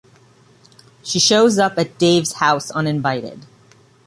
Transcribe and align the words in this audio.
She 1.03 1.19
shows 1.19 1.59
up 1.59 1.77
at 1.77 1.99
Dave's 1.99 2.33
house 2.33 2.71
uninvited. 2.71 3.45